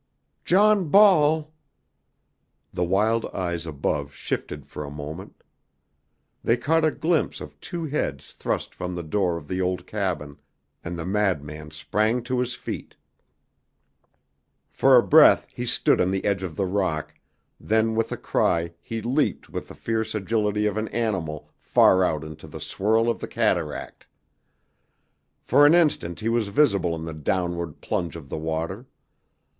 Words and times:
"John 0.45 0.89
Ball" 0.89 1.53
The 2.73 2.83
wild 2.83 3.27
eyes 3.35 3.67
above 3.67 4.11
shifted 4.15 4.65
for 4.65 4.83
a 4.83 4.89
moment. 4.89 5.43
They 6.43 6.57
caught 6.57 6.83
a 6.83 6.89
glimpse 6.89 7.39
of 7.39 7.59
two 7.61 7.85
heads 7.85 8.33
thrust 8.33 8.73
from 8.73 8.95
the 8.95 9.03
door 9.03 9.37
of 9.37 9.47
the 9.47 9.61
old 9.61 9.85
cabin, 9.85 10.39
and 10.83 10.97
the 10.97 11.05
madman 11.05 11.69
sprang 11.69 12.23
to 12.23 12.39
his 12.39 12.55
feet. 12.55 12.95
For 14.71 14.97
a 14.97 15.03
breath 15.03 15.45
he 15.53 15.67
stood 15.67 16.01
on 16.01 16.09
the 16.09 16.25
edge 16.25 16.41
of 16.41 16.55
the 16.55 16.65
rock, 16.65 17.13
then 17.59 17.93
with 17.93 18.11
a 18.11 18.17
cry 18.17 18.73
he 18.81 19.03
leaped 19.03 19.51
with 19.51 19.67
the 19.67 19.75
fierce 19.75 20.15
agility 20.15 20.65
of 20.65 20.77
an 20.77 20.87
animal 20.87 21.51
far 21.59 22.03
out 22.03 22.23
into 22.23 22.47
the 22.47 22.59
swirl 22.59 23.07
of 23.07 23.19
the 23.19 23.27
cataract! 23.27 24.07
For 25.43 25.63
an 25.67 25.75
instant 25.75 26.21
he 26.21 26.27
was 26.29 26.47
visible 26.47 26.95
in 26.95 27.05
the 27.05 27.13
downward 27.13 27.81
plunge 27.81 28.15
of 28.15 28.29
the 28.29 28.39
water. 28.39 28.87